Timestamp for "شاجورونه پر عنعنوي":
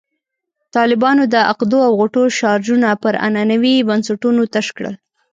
2.39-3.75